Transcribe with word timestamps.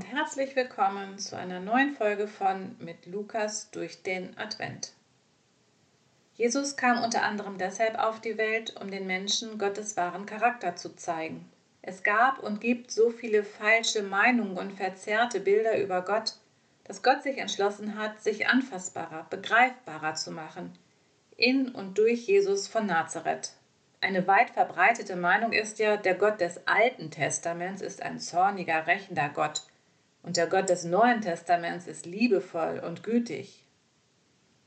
Herzlich 0.00 0.56
willkommen 0.56 1.18
zu 1.18 1.36
einer 1.36 1.60
neuen 1.60 1.94
Folge 1.94 2.26
von 2.26 2.76
Mit 2.78 3.04
Lukas 3.04 3.70
durch 3.72 4.02
den 4.02 4.36
Advent. 4.38 4.92
Jesus 6.34 6.78
kam 6.78 7.04
unter 7.04 7.22
anderem 7.24 7.58
deshalb 7.58 7.98
auf 7.98 8.18
die 8.18 8.38
Welt, 8.38 8.74
um 8.80 8.90
den 8.90 9.06
Menschen 9.06 9.58
Gottes 9.58 9.98
wahren 9.98 10.24
Charakter 10.24 10.76
zu 10.76 10.96
zeigen. 10.96 11.46
Es 11.82 12.02
gab 12.02 12.38
und 12.38 12.62
gibt 12.62 12.90
so 12.90 13.10
viele 13.10 13.44
falsche 13.44 14.02
Meinungen 14.02 14.56
und 14.56 14.72
verzerrte 14.72 15.40
Bilder 15.40 15.78
über 15.78 16.00
Gott, 16.00 16.36
dass 16.84 17.02
Gott 17.02 17.22
sich 17.22 17.36
entschlossen 17.36 17.98
hat, 17.98 18.22
sich 18.22 18.48
anfassbarer, 18.48 19.26
begreifbarer 19.28 20.14
zu 20.14 20.30
machen, 20.30 20.72
in 21.36 21.68
und 21.68 21.98
durch 21.98 22.26
Jesus 22.26 22.66
von 22.66 22.86
Nazareth. 22.86 23.52
Eine 24.00 24.26
weit 24.26 24.50
verbreitete 24.50 25.16
Meinung 25.16 25.52
ist 25.52 25.78
ja, 25.78 25.98
der 25.98 26.14
Gott 26.14 26.40
des 26.40 26.66
Alten 26.66 27.10
Testaments 27.10 27.82
ist 27.82 28.00
ein 28.00 28.18
zorniger, 28.18 28.86
rächender 28.86 29.28
Gott, 29.28 29.62
und 30.22 30.36
der 30.36 30.46
Gott 30.46 30.68
des 30.68 30.84
Neuen 30.84 31.20
Testaments 31.20 31.86
ist 31.86 32.06
liebevoll 32.06 32.80
und 32.84 33.02
gütig. 33.02 33.64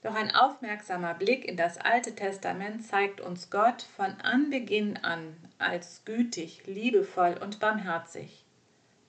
Doch 0.01 0.13
ein 0.13 0.35
aufmerksamer 0.35 1.15
Blick 1.15 1.45
in 1.45 1.57
das 1.57 1.77
Alte 1.77 2.13
Testament 2.13 2.85
zeigt 2.85 3.21
uns 3.21 3.49
Gott 3.49 3.81
von 3.95 4.11
Anbeginn 4.21 4.97
an 4.97 5.35
als 5.57 6.03
gütig, 6.05 6.61
liebevoll 6.67 7.37
und 7.41 7.59
barmherzig. 7.59 8.45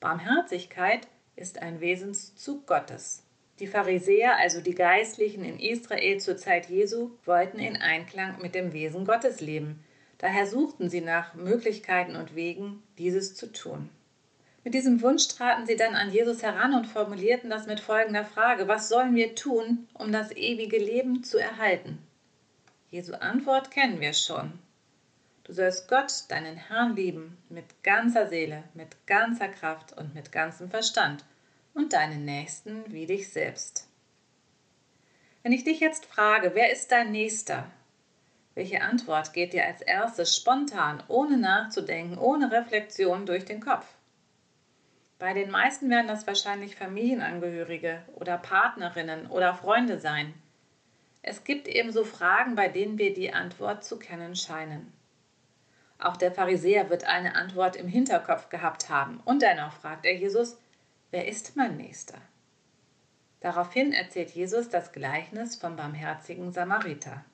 Barmherzigkeit 0.00 1.06
ist 1.34 1.60
ein 1.60 1.80
Wesenszug 1.80 2.66
Gottes. 2.66 3.22
Die 3.58 3.66
Pharisäer, 3.66 4.36
also 4.38 4.60
die 4.60 4.74
Geistlichen 4.74 5.44
in 5.44 5.58
Israel 5.58 6.18
zur 6.18 6.36
Zeit 6.36 6.68
Jesu, 6.68 7.10
wollten 7.24 7.58
in 7.58 7.76
Einklang 7.76 8.40
mit 8.40 8.54
dem 8.54 8.72
Wesen 8.72 9.04
Gottes 9.04 9.40
leben. 9.40 9.84
Daher 10.18 10.46
suchten 10.46 10.88
sie 10.88 11.02
nach 11.02 11.34
Möglichkeiten 11.34 12.16
und 12.16 12.34
Wegen, 12.34 12.82
dieses 12.98 13.34
zu 13.34 13.52
tun. 13.52 13.90
Mit 14.66 14.74
diesem 14.74 15.00
Wunsch 15.00 15.28
traten 15.28 15.64
sie 15.64 15.76
dann 15.76 15.94
an 15.94 16.10
Jesus 16.10 16.42
heran 16.42 16.74
und 16.74 16.88
formulierten 16.88 17.48
das 17.48 17.68
mit 17.68 17.78
folgender 17.78 18.24
Frage, 18.24 18.66
was 18.66 18.88
sollen 18.88 19.14
wir 19.14 19.36
tun, 19.36 19.86
um 19.94 20.10
das 20.10 20.32
ewige 20.32 20.76
Leben 20.76 21.22
zu 21.22 21.38
erhalten? 21.38 22.04
Jesu 22.90 23.14
Antwort 23.14 23.70
kennen 23.70 24.00
wir 24.00 24.12
schon. 24.12 24.58
Du 25.44 25.52
sollst 25.52 25.88
Gott, 25.88 26.24
deinen 26.30 26.56
Herrn, 26.56 26.96
lieben, 26.96 27.38
mit 27.48 27.84
ganzer 27.84 28.28
Seele, 28.28 28.64
mit 28.74 29.06
ganzer 29.06 29.46
Kraft 29.46 29.96
und 29.96 30.16
mit 30.16 30.32
ganzem 30.32 30.68
Verstand 30.68 31.24
und 31.72 31.92
deinen 31.92 32.24
Nächsten 32.24 32.92
wie 32.92 33.06
dich 33.06 33.28
selbst. 33.32 33.86
Wenn 35.44 35.52
ich 35.52 35.62
dich 35.62 35.78
jetzt 35.78 36.06
frage, 36.06 36.56
wer 36.56 36.72
ist 36.72 36.90
dein 36.90 37.12
Nächster? 37.12 37.70
Welche 38.56 38.82
Antwort 38.82 39.32
geht 39.32 39.52
dir 39.52 39.64
als 39.64 39.80
erstes 39.80 40.34
spontan, 40.34 41.04
ohne 41.06 41.36
nachzudenken, 41.36 42.18
ohne 42.18 42.50
Reflexion 42.50 43.26
durch 43.26 43.44
den 43.44 43.60
Kopf? 43.60 43.86
Bei 45.18 45.32
den 45.32 45.50
meisten 45.50 45.88
werden 45.88 46.08
das 46.08 46.26
wahrscheinlich 46.26 46.76
Familienangehörige 46.76 48.02
oder 48.14 48.36
Partnerinnen 48.36 49.26
oder 49.28 49.54
Freunde 49.54 49.98
sein. 49.98 50.34
Es 51.22 51.42
gibt 51.42 51.68
ebenso 51.68 52.04
Fragen, 52.04 52.54
bei 52.54 52.68
denen 52.68 52.98
wir 52.98 53.14
die 53.14 53.32
Antwort 53.32 53.82
zu 53.82 53.98
kennen 53.98 54.36
scheinen. 54.36 54.92
Auch 55.98 56.16
der 56.16 56.30
Pharisäer 56.30 56.90
wird 56.90 57.04
eine 57.04 57.34
Antwort 57.34 57.76
im 57.76 57.88
Hinterkopf 57.88 58.50
gehabt 58.50 58.90
haben, 58.90 59.20
und 59.24 59.40
dennoch 59.40 59.72
fragt 59.72 60.04
er 60.04 60.14
Jesus, 60.14 60.58
wer 61.10 61.26
ist 61.26 61.56
mein 61.56 61.76
Nächster? 61.78 62.18
Daraufhin 63.40 63.92
erzählt 63.92 64.30
Jesus 64.30 64.68
das 64.68 64.92
Gleichnis 64.92 65.56
vom 65.56 65.76
barmherzigen 65.76 66.52
Samariter. 66.52 67.24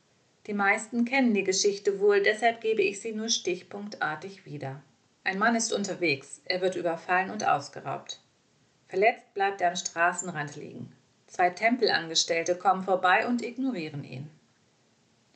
Die 0.47 0.55
meisten 0.55 1.05
kennen 1.05 1.35
die 1.35 1.45
Geschichte 1.45 2.01
wohl, 2.01 2.23
deshalb 2.23 2.61
gebe 2.61 2.83
ich 2.83 3.01
sie 3.01 3.13
nur 3.13 3.29
stichpunktartig 3.29 4.45
wieder. 4.45 4.83
Ein 5.25 5.39
Mann 5.39 5.55
ist 5.55 5.73
unterwegs, 5.73 6.43
er 6.45 6.61
wird 6.61 6.75
überfallen 6.75 7.31
und 7.31 7.47
ausgeraubt. 7.47 8.21
Verletzt 8.89 9.33
bleibt 9.35 9.61
er 9.61 9.69
am 9.69 9.77
Straßenrand 9.77 10.57
liegen. 10.57 10.93
Zwei 11.29 11.51
Tempelangestellte 11.51 12.57
kommen 12.57 12.83
vorbei 12.83 13.27
und 13.27 13.43
ignorieren 13.43 14.05
ihn. 14.05 14.31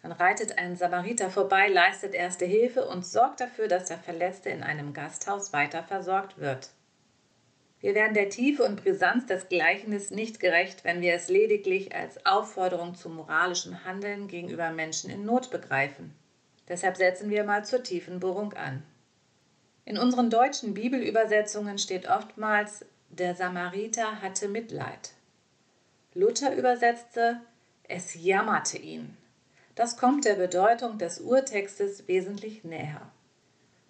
Dann 0.03 0.13
reitet 0.13 0.59
ein 0.59 0.77
Samariter 0.77 1.31
vorbei, 1.31 1.69
leistet 1.69 2.15
erste 2.15 2.45
Hilfe 2.45 2.87
und 2.87 3.07
sorgt 3.07 3.41
dafür, 3.41 3.67
dass 3.69 3.87
der 3.87 3.99
Verletzte 3.99 4.51
in 4.51 4.63
einem 4.63 4.93
Gasthaus 4.93 5.53
weiter 5.53 5.83
versorgt 5.83 6.39
wird. 6.39 6.71
Wir 7.81 7.95
werden 7.95 8.15
der 8.15 8.29
Tiefe 8.29 8.65
und 8.65 8.83
Brisanz 8.83 9.27
des 9.27 9.49
Gleichnisses 9.49 10.11
nicht 10.11 10.41
gerecht, 10.41 10.85
wenn 10.85 11.01
wir 11.01 11.15
es 11.15 11.29
lediglich 11.29 11.95
als 11.95 12.25
Aufforderung 12.27 12.95
zu 12.95 13.09
moralischem 13.09 13.85
Handeln 13.85 14.29
gegenüber 14.29 14.71
Menschen 14.71 15.11
in 15.11 15.25
Not 15.25 15.51
begreifen. 15.51 16.15
Deshalb 16.69 16.97
setzen 16.97 17.31
wir 17.31 17.45
mal 17.45 17.65
zur 17.65 17.83
tiefen 17.83 18.19
Bohrung 18.19 18.53
an. 18.55 18.83
In 19.87 19.99
unseren 19.99 20.31
deutschen 20.31 20.75
Bibelübersetzungen 20.75 21.79
steht 21.79 22.09
oftmals, 22.09 22.85
der 23.09 23.37
Samariter 23.37 24.21
hatte 24.21 24.49
Mitleid. 24.49 25.13
Luther 26.13 26.57
übersetzte, 26.57 27.41
es 27.85 28.15
jammerte 28.15 28.79
ihn. 28.79 29.17
Das 29.77 29.97
kommt 29.97 30.25
der 30.25 30.35
Bedeutung 30.35 30.99
des 30.99 31.21
Urtextes 31.21 32.09
wesentlich 32.09 32.65
näher. 32.65 33.01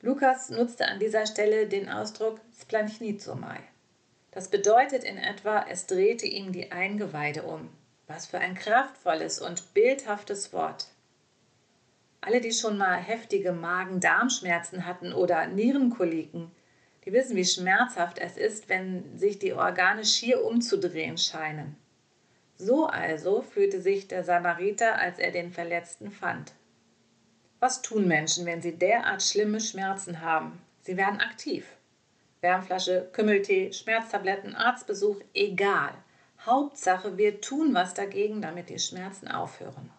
Lukas 0.03 0.51
nutzte 0.51 0.87
an 0.87 0.99
dieser 0.99 1.25
Stelle 1.25 1.67
den 1.67 1.89
Ausdruck 1.89 2.41
splanchnitzomai. 2.61 3.59
Das 4.33 4.49
bedeutet 4.49 5.03
in 5.03 5.17
etwa, 5.17 5.65
es 5.67 5.87
drehte 5.87 6.27
ihm 6.27 6.53
die 6.53 6.73
Eingeweide 6.73 7.45
um. 7.45 7.71
Was 8.07 8.27
für 8.27 8.39
ein 8.39 8.55
kraftvolles 8.55 9.41
und 9.41 9.73
bildhaftes 9.73 10.53
Wort. 10.53 10.89
Alle, 12.21 12.41
die 12.41 12.53
schon 12.53 12.79
mal 12.79 12.97
heftige 12.97 13.53
Magen-Darm-Schmerzen 13.53 14.87
hatten 14.87 15.13
oder 15.13 15.47
Nierenkoliken, 15.47 16.51
die 17.05 17.13
wissen, 17.13 17.37
wie 17.37 17.45
schmerzhaft 17.45 18.19
es 18.19 18.37
ist, 18.37 18.69
wenn 18.69 19.17
sich 19.17 19.39
die 19.39 19.53
Organe 19.53 20.05
schier 20.05 20.45
umzudrehen 20.45 21.19
scheinen. 21.19 21.77
So 22.57 22.87
also 22.87 23.43
fühlte 23.43 23.81
sich 23.81 24.09
der 24.09 24.25
Samariter, 24.25 24.99
als 24.99 25.19
er 25.19 25.31
den 25.31 25.53
Verletzten 25.53 26.11
fand. 26.11 26.53
Was 27.61 27.83
tun 27.83 28.09
Menschen, 28.09 28.45
wenn 28.45 28.61
sie 28.61 28.77
derart 28.77 29.23
schlimme 29.23 29.61
Schmerzen 29.61 30.21
haben? 30.21 30.61
Sie 30.83 30.97
werden 30.97 31.21
aktiv. 31.21 31.67
Wärmflasche, 32.41 33.09
Kümmeltee, 33.13 33.73
Schmerztabletten, 33.73 34.55
Arztbesuch, 34.55 35.17
egal. 35.33 35.93
Hauptsache, 36.45 37.17
wir 37.17 37.41
tun 37.41 37.75
was 37.75 37.95
dagegen, 37.95 38.43
damit 38.43 38.69
die 38.69 38.79
Schmerzen 38.79 39.29
aufhören. 39.29 39.91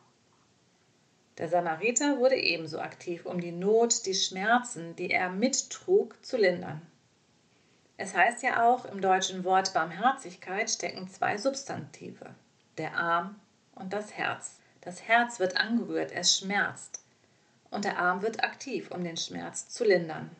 Der 1.38 1.48
Samariter 1.48 2.18
wurde 2.18 2.36
ebenso 2.36 2.80
aktiv, 2.80 3.26
um 3.28 3.40
die 3.40 3.52
Not, 3.52 4.08
die 4.08 4.16
Schmerzen, 4.16 4.96
die 4.96 5.12
er 5.12 5.30
mittrug, 5.30 6.24
zu 6.26 6.36
lindern. 6.36 6.82
Es 7.96 8.16
heißt 8.16 8.42
ja 8.42 8.68
auch, 8.68 8.86
im 8.86 9.02
deutschen 9.02 9.44
Wort 9.44 9.74
Barmherzigkeit 9.74 10.70
stecken 10.70 11.08
zwei 11.08 11.38
Substantive, 11.38 12.34
der 12.78 12.96
Arm 12.96 13.36
und 13.76 13.94
das 13.94 14.14
Herz. 14.14 14.60
Das 14.82 15.08
Herz 15.08 15.40
wird 15.40 15.58
angerührt, 15.58 16.12
es 16.12 16.38
schmerzt, 16.38 17.04
und 17.70 17.86
der 17.86 18.00
Arm 18.00 18.24
wird 18.24 18.44
aktiv, 18.44 18.90
um 18.92 19.04
den 19.04 19.18
Schmerz 19.18 19.70
zu 19.70 19.84
lindern. 19.84 20.32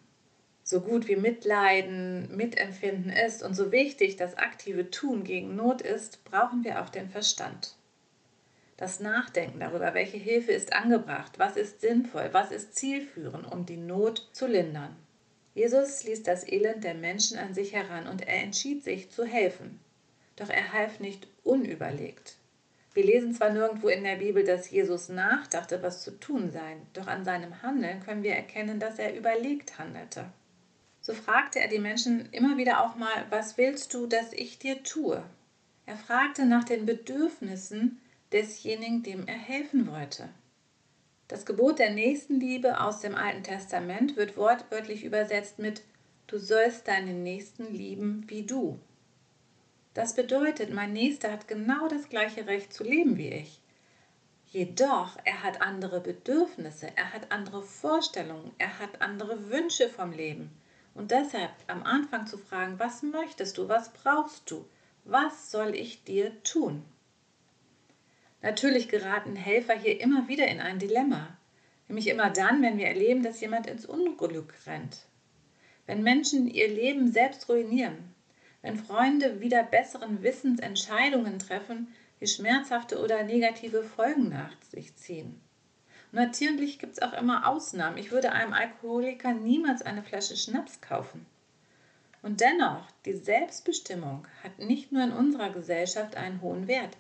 So 0.64 0.82
gut 0.82 1.08
wie 1.08 1.16
Mitleiden, 1.16 2.36
Mitempfinden 2.36 3.12
ist 3.12 3.44
und 3.44 3.54
so 3.54 3.72
wichtig 3.72 4.16
das 4.16 4.36
aktive 4.36 4.90
Tun 4.90 5.24
gegen 5.24 5.56
Not 5.56 5.82
ist, 5.82 6.24
brauchen 6.26 6.64
wir 6.64 6.82
auch 6.82 6.90
den 6.90 7.10
Verstand 7.10 7.77
das 8.78 9.00
Nachdenken 9.00 9.60
darüber, 9.60 9.94
welche 9.94 10.18
Hilfe 10.18 10.52
ist 10.52 10.72
angebracht, 10.72 11.40
was 11.40 11.58
ist 11.58 11.82
sinnvoll, 11.82 12.30
was 12.32 12.52
ist 12.52 12.76
zielführend, 12.76 13.52
um 13.52 13.66
die 13.66 13.78
Not 13.78 14.30
zu 14.32 14.46
lindern. 14.46 14.96
Jesus 15.56 16.04
ließ 16.04 16.22
das 16.22 16.48
Elend 16.48 16.84
der 16.84 16.94
Menschen 16.94 17.40
an 17.40 17.56
sich 17.56 17.74
heran 17.74 18.08
und 18.08 18.22
er 18.22 18.44
entschied 18.44 18.84
sich 18.84 19.10
zu 19.10 19.26
helfen. 19.26 19.80
Doch 20.36 20.50
er 20.50 20.72
half 20.72 21.00
nicht 21.00 21.28
unüberlegt. 21.44 22.36
Wir 22.94 23.04
lesen 23.04 23.34
zwar 23.34 23.50
nirgendwo 23.50 23.90
in 23.90 24.04
der 24.04 24.18
Bibel, 24.18 24.44
dass 24.44 24.70
Jesus 24.70 25.10
nachdachte, 25.10 25.82
was 25.82 26.04
zu 26.04 26.20
tun 26.20 26.52
sei, 26.52 26.78
doch 26.94 27.08
an 27.08 27.26
seinem 27.26 27.64
Handeln 27.64 28.02
können 28.02 28.24
wir 28.24 28.36
erkennen, 28.36 28.80
dass 28.80 29.00
er 29.00 29.16
überlegt 29.16 29.80
handelte. 29.80 30.26
So 31.02 31.14
fragte 31.14 31.60
er 31.60 31.68
die 31.68 31.80
Menschen 31.80 32.30
immer 32.32 32.58
wieder 32.58 32.84
auch 32.84 32.96
mal, 32.96 33.26
was 33.30 33.58
willst 33.58 33.94
du, 33.94 34.08
dass 34.08 34.34
ich 34.34 34.60
dir 34.60 34.84
tue? 34.84 35.24
Er 35.88 35.96
fragte 35.96 36.46
nach 36.46 36.66
den 36.66 36.86
Bedürfnissen 36.86 38.00
desjenigen, 38.32 39.04
dem 39.04 39.28
er 39.28 39.38
helfen 39.38 39.92
wollte. 39.92 40.30
Das 41.28 41.46
Gebot 41.46 41.80
der 41.80 41.92
Nächstenliebe 41.92 42.80
aus 42.80 43.02
dem 43.02 43.16
Alten 43.16 43.44
Testament 43.44 44.16
wird 44.16 44.38
wortwörtlich 44.38 45.04
übersetzt 45.04 45.60
mit 45.60 45.82
Du 46.28 46.38
sollst 46.40 46.88
deinen 46.88 47.24
Nächsten 47.24 47.74
lieben 47.74 48.26
wie 48.28 48.44
du. 48.44 48.80
Das 49.94 50.14
bedeutet, 50.14 50.74
mein 50.74 50.94
Nächster 50.94 51.32
hat 51.32 51.48
genau 51.48 51.88
das 51.88 52.10
gleiche 52.10 52.48
Recht 52.48 52.74
zu 52.74 52.84
leben 52.84 53.18
wie 53.18 53.30
ich. 53.30 53.62
Jedoch, 54.46 55.18
er 55.26 55.44
hat 55.44 55.62
andere 55.62 56.00
Bedürfnisse, 56.00 56.88
er 56.96 57.14
hat 57.14 57.32
andere 57.32 57.62
Vorstellungen, 57.64 58.52
er 58.58 58.80
hat 58.80 59.02
andere 59.02 59.50
Wünsche 59.50 59.90
vom 59.90 60.12
Leben. 60.12 60.52
Und 60.94 61.12
deshalb 61.12 61.52
am 61.68 61.84
Anfang 61.84 62.28
zu 62.28 62.38
fragen, 62.38 62.80
was 62.80 63.04
möchtest 63.04 63.58
du, 63.58 63.68
was 63.68 63.92
brauchst 63.92 64.50
du, 64.50 64.66
was 65.04 65.52
soll 65.52 65.76
ich 65.76 66.04
dir 66.04 66.44
tun? 66.44 66.84
Natürlich 68.48 68.88
geraten 68.88 69.36
Helfer 69.36 69.74
hier 69.74 70.00
immer 70.00 70.30
wieder 70.30 70.48
in 70.48 70.62
ein 70.62 70.80
Dilemma. 70.80 71.36
Nämlich 71.90 72.08
immer 72.08 72.30
dann, 72.30 72.62
wenn 72.62 72.78
wir 72.78 72.88
erleben, 72.88 73.22
dass 73.22 73.42
jemand 73.42 73.68
ins 73.68 73.86
Unglück 73.86 74.54
rennt. 74.66 75.00
Wenn 75.86 76.02
Menschen 76.02 76.48
ihr 76.48 76.70
Leben 76.70 77.12
selbst 77.12 77.50
ruinieren. 77.50 78.16
wenn 78.62 78.78
Freunde 78.78 79.42
wieder 79.42 79.64
besseren 79.64 80.24
Wissens 80.24 80.62
Entscheidungen 80.62 81.40
treffen, 81.40 81.94
die 82.22 82.28
schmerzhafte 82.28 83.04
oder 83.04 83.24
negative 83.24 83.84
Folgen 83.84 84.30
nach 84.30 84.54
sich 84.62 84.96
ziehen. 84.96 85.42
natürlich 86.14 86.80
gibt 86.80 86.94
es 86.94 87.02
auch 87.02 87.14
immer 87.20 87.50
Ausnahmen. 87.50 87.98
Ich 87.98 88.12
würde 88.12 88.32
einem 88.32 88.54
Alkoholiker 88.54 89.34
niemals 89.34 89.82
eine 89.82 90.04
Flasche 90.04 90.38
Schnaps 90.38 90.80
kaufen. 90.80 91.26
Und 92.22 92.40
dennoch, 92.40 92.88
die 93.04 93.14
Selbstbestimmung 93.14 94.26
hat 94.42 94.58
nicht 94.58 94.94
nur 94.94 95.04
in 95.04 95.12
unserer 95.12 95.50
Gesellschaft 95.50 96.16
einen 96.16 96.40
hohen 96.40 96.70
Wert. 96.70 96.96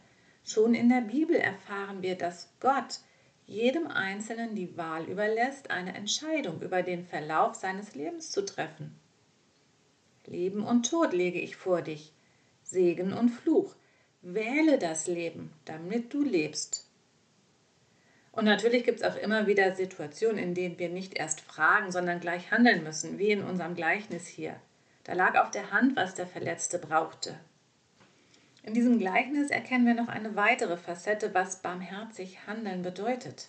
Schon 0.48 0.76
in 0.76 0.88
der 0.88 1.02
Bibel 1.02 1.36
erfahren 1.36 2.02
wir, 2.02 2.16
dass 2.16 2.48
Gott 2.62 3.02
jedem 3.46 3.88
Einzelnen 3.88 4.56
die 4.56 4.78
Wahl 4.78 5.04
überlässt, 5.04 5.72
eine 5.72 5.94
Entscheidung 5.94 6.62
über 6.62 6.84
den 6.84 7.06
Verlauf 7.06 7.56
seines 7.56 7.96
Lebens 7.96 8.32
zu 8.32 8.46
treffen. 8.46 8.98
Leben 10.26 10.64
und 10.64 10.90
Tod 10.90 11.12
lege 11.12 11.42
ich 11.42 11.58
vor 11.58 11.82
dich, 11.82 12.14
Segen 12.64 13.12
und 13.12 13.28
Fluch. 13.28 13.76
Wähle 14.22 14.80
das 14.80 15.08
Leben, 15.08 15.52
damit 15.66 16.14
du 16.14 16.24
lebst. 16.24 16.90
Und 18.32 18.46
natürlich 18.46 18.86
gibt 18.86 19.02
es 19.02 19.06
auch 19.06 19.18
immer 19.18 19.48
wieder 19.48 19.76
Situationen, 19.76 20.38
in 20.38 20.54
denen 20.54 20.80
wir 20.80 20.88
nicht 20.88 21.14
erst 21.16 21.42
fragen, 21.42 21.92
sondern 21.92 22.22
gleich 22.22 22.52
handeln 22.52 22.86
müssen, 22.86 23.20
wie 23.20 23.32
in 23.32 23.44
unserem 23.44 23.76
Gleichnis 23.76 24.28
hier. 24.28 24.56
Da 25.04 25.12
lag 25.12 25.38
auf 25.38 25.52
der 25.52 25.72
Hand, 25.72 25.98
was 25.98 26.16
der 26.16 26.28
Verletzte 26.28 26.80
brauchte. 26.80 27.38
In 28.68 28.74
diesem 28.74 29.00
Gleichnis 29.00 29.50
erkennen 29.50 29.86
wir 29.86 29.94
noch 29.94 30.10
eine 30.10 30.36
weitere 30.36 30.76
Facette, 30.76 31.34
was 31.34 31.62
barmherzig 31.62 32.48
handeln 32.48 32.82
bedeutet. 32.82 33.48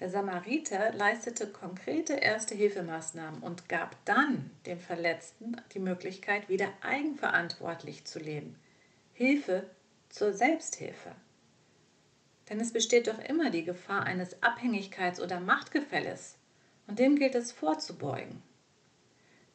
Der 0.00 0.10
Samariter 0.10 0.92
leistete 0.92 1.46
konkrete 1.46 2.14
Erste-Hilfemaßnahmen 2.14 3.40
und 3.40 3.68
gab 3.68 4.04
dann 4.04 4.50
dem 4.66 4.80
Verletzten 4.80 5.54
die 5.74 5.78
Möglichkeit, 5.78 6.48
wieder 6.48 6.70
eigenverantwortlich 6.80 8.04
zu 8.04 8.18
leben. 8.18 8.58
Hilfe 9.12 9.70
zur 10.08 10.32
Selbsthilfe. 10.32 11.12
Denn 12.50 12.58
es 12.58 12.72
besteht 12.72 13.06
doch 13.06 13.20
immer 13.20 13.50
die 13.50 13.64
Gefahr 13.64 14.02
eines 14.02 14.42
Abhängigkeits- 14.42 15.22
oder 15.22 15.38
Machtgefälles, 15.38 16.36
und 16.88 16.98
dem 16.98 17.14
gilt 17.14 17.36
es 17.36 17.52
vorzubeugen. 17.52 18.42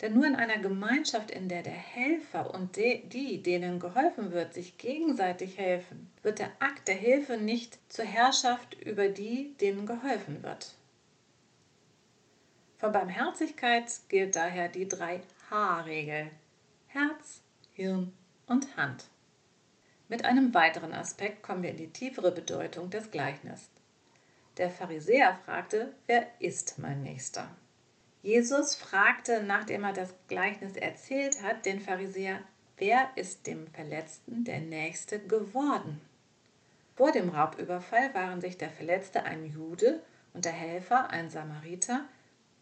Denn 0.02 0.14
nur 0.14 0.26
in 0.26 0.36
einer 0.36 0.60
Gemeinschaft, 0.60 1.30
in 1.30 1.50
der 1.50 1.62
der 1.62 1.74
Helfer 1.74 2.54
und 2.54 2.78
die, 2.78 3.44
denen 3.44 3.80
geholfen 3.80 4.32
wird, 4.32 4.54
sich 4.54 4.78
gegenseitig 4.78 5.58
helfen, 5.58 6.10
wird 6.24 6.40
der 6.40 6.52
Akt 6.60 6.88
der 6.88 6.96
Hilfe 6.96 7.38
nicht 7.38 7.78
zur 7.92 8.06
Herrschaft 8.06 8.76
über 8.76 9.10
die, 9.10 9.56
denen 9.60 9.86
geholfen 9.86 10.42
wird. 10.42 10.74
Von 12.78 12.94
Barmherzigkeit 12.94 13.92
gilt 14.08 14.38
daher 14.38 14.70
die 14.70 14.88
drei 14.88 15.20
H-Regel. 15.50 16.32
Herz, 16.88 17.42
Hirn 17.74 18.14
und 18.48 18.78
Hand. 18.78 19.06
Mit 20.08 20.24
einem 20.24 20.54
weiteren 20.54 20.94
Aspekt 20.94 21.44
kommen 21.44 21.62
wir 21.62 21.72
in 21.72 21.78
die 21.78 21.92
tiefere 21.92 22.32
Bedeutung 22.32 22.90
des 22.90 23.12
Gleichnisses. 23.12 23.70
Der 24.58 24.70
Pharisäer 24.70 25.38
fragte, 25.46 25.94
wer 26.08 26.26
ist 26.40 26.80
mein 26.80 27.04
Nächster? 27.04 27.50
Jesus 28.22 28.76
fragte, 28.76 29.44
nachdem 29.44 29.86
er 29.86 29.94
das 29.94 30.14
Gleichnis 30.28 30.76
erzählt 30.76 31.42
hat, 31.42 31.66
den 31.66 31.80
Pharisäer, 31.80 32.42
wer 32.78 33.10
ist 33.16 33.48
dem 33.48 33.68
Verletzten 33.68 34.44
der 34.44 34.60
Nächste 34.60 35.20
geworden? 35.20 36.02
Vor 36.98 37.14
dem 37.14 37.30
Raubüberfall 37.30 38.14
waren 38.14 38.42
sich 38.42 38.58
der 38.58 38.70
Verletzte 38.70 39.24
ein 39.24 39.46
Jude 39.46 40.02
und 40.34 40.44
der 40.44 40.52
Helfer 40.52 41.10
ein 41.12 41.30
Samariter 41.30 42.02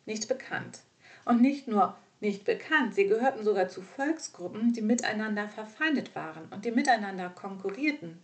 nicht 0.06 0.27
bekannt. 0.27 0.81
Und 1.25 1.42
nicht 1.42 1.68
nur 1.68 1.98
nicht 2.19 2.45
bekannt, 2.45 2.94
sie 2.94 3.07
gehörten 3.07 3.44
sogar 3.44 3.68
zu 3.68 3.81
Volksgruppen, 3.81 4.74
die 4.74 4.81
miteinander 4.81 5.50
verfeindet 5.50 6.15
waren 6.15 6.45
und 6.51 6.65
die 6.65 6.71
miteinander 6.71 7.30
konkurrierten. 7.30 8.21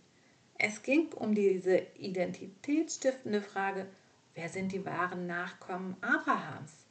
Es 0.56 0.82
ging 0.82 1.12
um 1.12 1.34
diese 1.34 1.78
identitätsstiftende 1.98 3.42
Frage, 3.42 3.86
wer 4.34 4.48
sind 4.48 4.70
die 4.70 4.84
wahren 4.84 5.26
Nachkommen 5.26 5.96
Abrahams? 6.00 6.83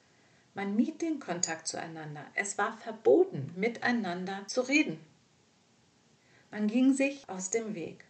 Man 0.55 0.75
mied 0.75 1.01
den 1.01 1.19
Kontakt 1.19 1.67
zueinander. 1.67 2.25
Es 2.35 2.57
war 2.57 2.77
verboten, 2.77 3.51
miteinander 3.55 4.47
zu 4.47 4.61
reden. 4.61 4.99
Man 6.51 6.67
ging 6.67 6.93
sich 6.93 7.27
aus 7.27 7.49
dem 7.49 7.73
Weg. 7.73 8.05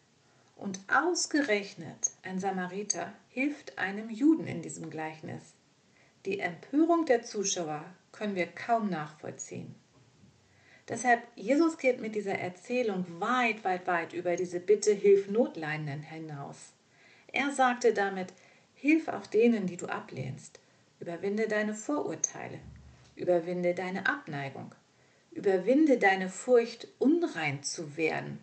Und 0.56 0.80
ausgerechnet 0.88 2.12
ein 2.24 2.40
Samariter 2.40 3.14
hilft 3.30 3.78
einem 3.78 4.10
Juden 4.10 4.48
in 4.48 4.62
diesem 4.62 4.90
Gleichnis. 4.90 5.54
Die 6.26 6.40
Empörung 6.40 7.06
der 7.06 7.24
Zuschauer 7.24 7.86
können 8.12 8.36
wir 8.36 8.48
kaum 8.48 8.90
nachvollziehen. 8.90 9.76
Deshalb, 10.90 11.24
Jesus 11.36 11.78
geht 11.78 12.02
mit 12.02 12.14
dieser 12.16 12.38
Erzählung 12.38 13.06
weit, 13.20 13.64
weit, 13.64 13.88
weit 13.88 14.14
über 14.14 14.36
diese 14.36 14.60
Bitte, 14.60 14.94
hilf 14.94 15.30
Notleidenden 15.30 16.02
hinaus. 16.02 16.74
Er 17.28 17.52
sagte 17.52 17.94
damit, 17.94 18.34
hilf 18.76 19.08
auch 19.08 19.26
denen, 19.26 19.66
die 19.66 19.78
du 19.78 19.88
ablehnst. 19.88 20.60
Überwinde 21.04 21.50
deine 21.50 21.74
Vorurteile. 21.74 22.60
Überwinde 23.18 23.74
deine 23.74 24.08
Abneigung. 24.08 24.74
Überwinde 25.32 25.98
deine 25.98 26.30
Furcht, 26.30 26.88
unrein 26.98 27.62
zu 27.62 27.98
werden. 27.98 28.40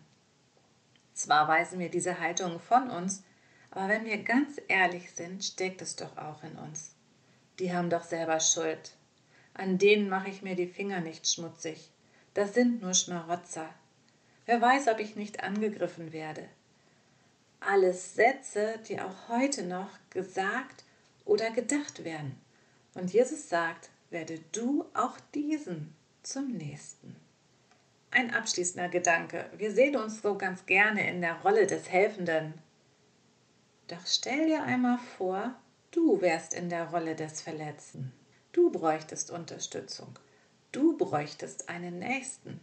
Zwar 1.15 1.47
weisen 1.47 1.79
wir 1.79 1.89
diese 1.89 2.19
Haltung 2.19 2.59
von 2.59 2.91
uns, 2.91 3.23
aber 3.71 3.87
wenn 3.87 4.05
wir 4.05 4.21
ganz 4.21 4.61
ehrlich 4.67 5.11
sind, 5.11 5.43
steckt 5.43 5.81
es 5.81 5.95
doch 5.95 6.15
auch 6.17 6.43
in 6.43 6.55
uns. 6.55 6.93
Die 7.57 7.73
haben 7.73 7.89
doch 7.89 8.03
selber 8.03 8.39
Schuld. 8.39 8.91
An 9.55 9.79
denen 9.79 10.07
mache 10.07 10.29
ich 10.29 10.43
mir 10.43 10.55
die 10.55 10.67
Finger 10.67 10.99
nicht 10.99 11.27
schmutzig. 11.27 11.89
Das 12.35 12.53
sind 12.53 12.79
nur 12.79 12.93
Schmarotzer. 12.93 13.73
Wer 14.45 14.61
weiß, 14.61 14.87
ob 14.89 14.99
ich 14.99 15.15
nicht 15.15 15.43
angegriffen 15.43 16.13
werde. 16.13 16.47
Alles 17.59 18.13
Sätze, 18.13 18.77
die 18.87 19.01
auch 19.01 19.29
heute 19.29 19.63
noch 19.63 19.89
gesagt 20.11 20.83
oder 21.25 21.49
gedacht 21.49 22.03
werden. 22.03 22.39
Und 22.93 23.13
Jesus 23.13 23.47
sagt, 23.47 23.89
werde 24.09 24.39
du 24.51 24.85
auch 24.93 25.17
diesen 25.33 25.95
zum 26.23 26.51
Nächsten. 26.51 27.15
Ein 28.11 28.33
abschließender 28.33 28.89
Gedanke. 28.89 29.49
Wir 29.55 29.71
sehen 29.71 29.95
uns 29.95 30.21
so 30.21 30.37
ganz 30.37 30.65
gerne 30.65 31.09
in 31.09 31.21
der 31.21 31.35
Rolle 31.41 31.65
des 31.65 31.89
Helfenden. 31.89 32.53
Doch 33.87 34.05
stell 34.05 34.47
dir 34.47 34.63
einmal 34.63 34.99
vor, 35.17 35.55
du 35.91 36.19
wärst 36.19 36.53
in 36.53 36.69
der 36.69 36.89
Rolle 36.89 37.15
des 37.15 37.41
Verletzten. 37.41 38.11
Du 38.51 38.69
bräuchtest 38.69 39.31
Unterstützung. 39.31 40.19
Du 40.73 40.97
bräuchtest 40.97 41.69
einen 41.69 41.99
Nächsten. 41.99 42.59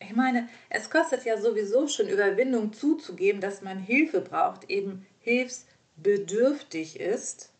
Ich 0.00 0.14
meine, 0.14 0.48
es 0.68 0.90
kostet 0.90 1.24
ja 1.24 1.40
sowieso 1.40 1.86
schon 1.86 2.08
Überwindung 2.08 2.72
zuzugeben, 2.72 3.40
dass 3.40 3.62
man 3.62 3.78
Hilfe 3.78 4.20
braucht, 4.20 4.68
eben 4.70 5.06
hilfsbedürftig 5.20 6.98
ist. 6.98 7.52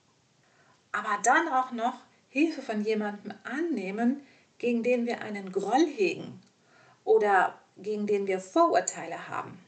Aber 0.91 1.19
dann 1.23 1.49
auch 1.49 1.73
noch 1.73 2.08
Hilfe 2.29 2.63
von 2.63 2.83
jemandem 2.83 3.33
annehmen, 3.45 4.23
gegen 4.59 4.83
den 4.83 5.07
wir 5.07 5.23
einen 5.23 5.53
Groll 5.53 5.87
hegen 5.87 6.41
oder 7.05 7.59
gegen 7.77 8.07
den 8.07 8.27
wir 8.27 8.41
Vorurteile 8.41 9.29
haben. 9.29 9.59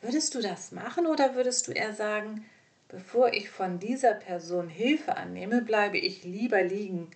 Würdest 0.00 0.34
du 0.34 0.40
das 0.40 0.72
machen 0.72 1.06
oder 1.06 1.34
würdest 1.34 1.68
du 1.68 1.72
eher 1.72 1.94
sagen, 1.94 2.44
bevor 2.88 3.32
ich 3.32 3.50
von 3.50 3.78
dieser 3.78 4.14
Person 4.14 4.68
Hilfe 4.68 5.16
annehme, 5.16 5.62
bleibe 5.62 5.98
ich 5.98 6.24
lieber 6.24 6.62
liegen, 6.62 7.10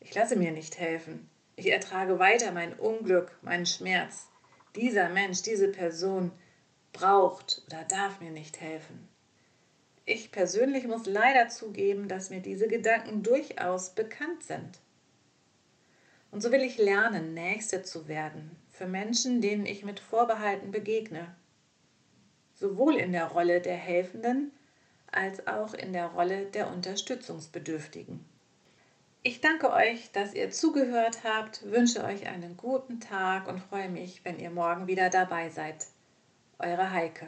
ich 0.00 0.14
lasse 0.14 0.36
mir 0.36 0.52
nicht 0.52 0.78
helfen, 0.78 1.28
ich 1.56 1.70
ertrage 1.70 2.18
weiter 2.18 2.52
mein 2.52 2.72
Unglück, 2.74 3.36
meinen 3.42 3.66
Schmerz. 3.66 4.28
Dieser 4.76 5.08
Mensch, 5.08 5.42
diese 5.42 5.68
Person 5.68 6.30
braucht 6.92 7.62
oder 7.66 7.82
darf 7.84 8.20
mir 8.20 8.30
nicht 8.30 8.60
helfen. 8.60 9.07
Ich 10.10 10.32
persönlich 10.32 10.86
muss 10.86 11.04
leider 11.04 11.50
zugeben, 11.50 12.08
dass 12.08 12.30
mir 12.30 12.40
diese 12.40 12.66
Gedanken 12.66 13.22
durchaus 13.22 13.90
bekannt 13.90 14.42
sind. 14.42 14.78
Und 16.30 16.42
so 16.42 16.50
will 16.50 16.62
ich 16.62 16.78
lernen, 16.78 17.34
Nächste 17.34 17.82
zu 17.82 18.08
werden 18.08 18.56
für 18.70 18.86
Menschen, 18.86 19.42
denen 19.42 19.66
ich 19.66 19.84
mit 19.84 20.00
Vorbehalten 20.00 20.70
begegne. 20.70 21.36
Sowohl 22.54 22.96
in 22.96 23.12
der 23.12 23.26
Rolle 23.26 23.60
der 23.60 23.76
Helfenden 23.76 24.50
als 25.12 25.46
auch 25.46 25.74
in 25.74 25.92
der 25.92 26.06
Rolle 26.06 26.46
der 26.46 26.72
Unterstützungsbedürftigen. 26.72 28.24
Ich 29.22 29.42
danke 29.42 29.70
euch, 29.74 30.10
dass 30.12 30.32
ihr 30.32 30.50
zugehört 30.50 31.22
habt, 31.22 31.70
wünsche 31.70 32.02
euch 32.02 32.26
einen 32.26 32.56
guten 32.56 32.98
Tag 32.98 33.46
und 33.46 33.60
freue 33.60 33.90
mich, 33.90 34.24
wenn 34.24 34.38
ihr 34.38 34.48
morgen 34.48 34.86
wieder 34.86 35.10
dabei 35.10 35.50
seid. 35.50 35.84
Eure 36.58 36.92
Heike. 36.92 37.26